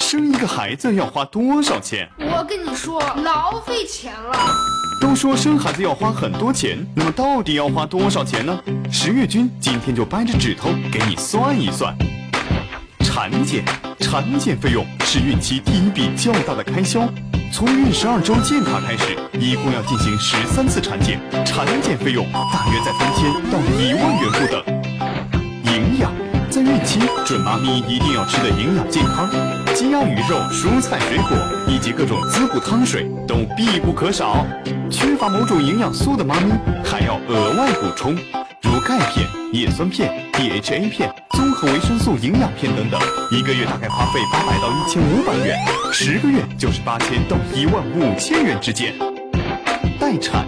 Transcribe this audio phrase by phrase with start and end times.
[0.00, 2.10] 生一个孩子要花多少钱？
[2.18, 4.79] 我跟你说，老费钱了。
[5.10, 8.56] 都说生孩子要花很多钱，那么到底要花多少钱呢？
[8.92, 11.92] 十月君今天就掰着指头给你算一算。
[13.00, 13.64] 产检，
[13.98, 17.00] 产检费用是孕期第一笔较大的开销。
[17.52, 24.62] 从孕十二周建卡开始，一共要进行十三次产检，产检费用大约在三千到一万元不等。
[25.74, 26.12] 营养，
[26.48, 29.28] 在孕期，准妈咪一定要吃的营养健康，
[29.74, 34.46] 鸡鸭鱼肉、蔬菜水果以及各种滋补汤水都必不可少。
[35.00, 36.52] 缺乏某种营养素的妈咪
[36.84, 38.14] 还要额外补充，
[38.60, 43.00] 如钙片、叶酸片、DHA 片、综合维生素营养片等等，
[43.30, 45.58] 一个月大概花费八百到一千五百元，
[45.90, 48.92] 十个月就是八千到一万五千元之间。
[49.98, 50.46] 待产，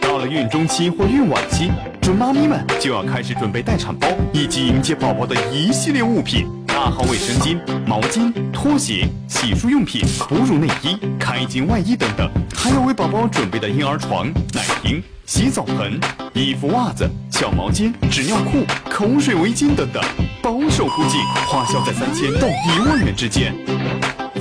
[0.00, 6.48] 到了孕中期或孕晚期，准妈咪们就要开始准备待产包以及迎接宝宝的一系列物品。
[6.82, 16.00] 大号卫生巾、毛巾、拖鞋、洗漱用品、哺乳内衣、开襟外衣等等，还有为宝宝准备的婴儿床、奶瓶、洗澡盆、
[16.34, 20.02] 衣服、袜子、小毛巾、纸尿裤、口水围巾等等，
[20.42, 23.54] 保守估计花销在三千到一万元之间。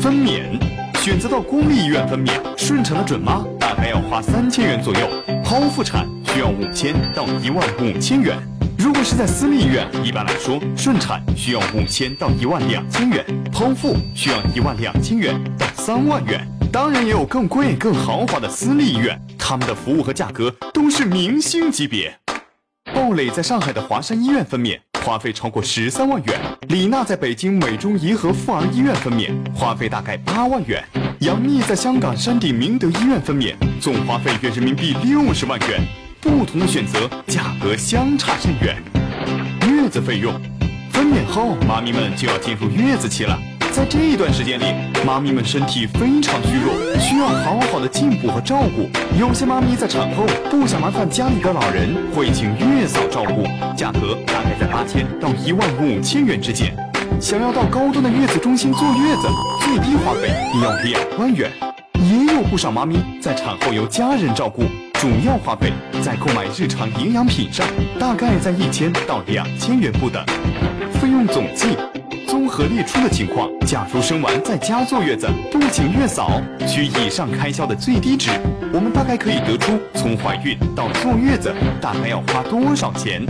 [0.01, 0.59] 分娩，
[0.99, 5.07] 选择到公立医院分娩，顺产的准妈大概要花三千元左右，
[5.45, 8.35] 剖腹产需要五千到一万五千元。
[8.83, 13.23] 如果是在私立医院，一般来说，顺产需要五千到一万两千元，
[13.53, 16.43] 剖腹需要一万两千元到三万元。
[16.71, 22.11] 当然，也有更贵、更豪华的私立医院，他们的服务和价格都是明星级别。
[22.91, 26.33] 鲍蕾在上海的华山医院分娩，花费超过十三万元；
[26.67, 30.81] 李娜在北京美中怡和妇儿医院分娩，花费大概八万元；
[31.19, 36.00] 杨幂在香港山顶明德医院分娩，总花费约人民币六十万元。
[36.21, 38.77] 不同的选择，价格相差甚远。
[39.67, 40.31] 月子费用，
[40.91, 43.35] 分娩后妈咪们就要进入月子期了，
[43.71, 44.65] 在这一段时间里，
[45.03, 48.87] 妈咪们身体非常虚弱，需要好好的进补和照顾。
[49.19, 53.43] 有些妈咪在产后不想麻烦家里的老人，会请月嫂照顾，
[53.75, 56.71] 价格大概在八千到一万五千元之间。
[57.19, 59.27] 想要到高端的月子中心坐月子，
[59.61, 61.51] 最低花费也要两万元。
[61.95, 64.63] 也有不少妈咪在产后由家人照顾。
[65.01, 65.73] 主要花费
[66.03, 67.65] 在购买日常营养品上，
[67.99, 70.23] 大概在一千到两千元不等。
[71.01, 71.75] 费用总计，
[72.27, 78.29] 综合列出的情况，假如生完在家坐月子，不请月嫂，取以上开销的最低值，
[78.71, 81.51] 我们大概可以得出从怀孕到坐月子
[81.81, 83.25] 大概要花多少钱。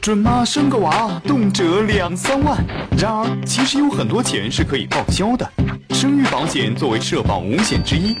[0.00, 2.58] 准妈生个娃动辄两三万，
[2.98, 5.48] 然而其实有很多钱是可以报销的。
[5.90, 8.16] 生育保险作为社保五险之一。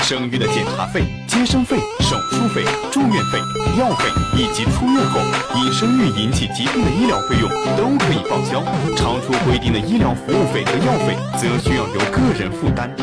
[0.00, 3.38] 生育的检查费、接生费、手术费、住院费、
[3.78, 4.04] 药费
[4.36, 5.20] 以及出院后
[5.56, 8.62] 因生育引起疾病的医疗费用都可以报销。
[8.96, 12.94] 超出规定的医疗服务费和药费则需要由个人负担。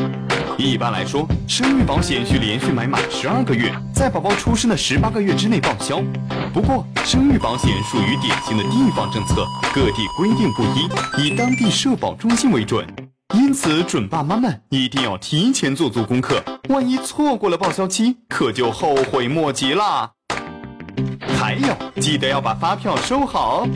[0.58, 6.02] 一般来说，生育保险需连续买满十二个月，在宝宝出生的十八个月之内报销。
[6.54, 10.88] 不过，生育保险属于典型的地方政策，各地规定不一，
[11.26, 12.86] 以当地社保中心为准。
[13.34, 20.10] 因此，准爸妈们一定要提前做足功课，万一错过了报销期，可就后悔莫及啦。
[21.38, 23.70] 还有，记得要把发票收好哦。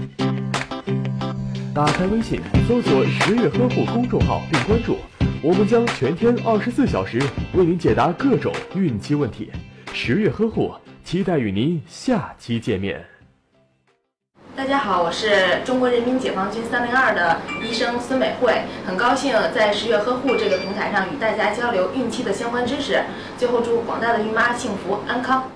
[1.76, 4.98] 打开微信，搜索“十月呵护”公众号并关注，
[5.44, 7.22] 我们将全天二十四小时
[7.54, 9.52] 为您解答各种孕期问题。
[9.94, 13.06] 十月呵护，期待与您下期见面。
[14.58, 23.04] 大家好，我是中国人民解放军三零二的医生孙美惠，很高兴在十月呵护这个平台上与大家交流孕期的相关知识。
[23.38, 25.48] 最后祝广大的孕妈幸福安康。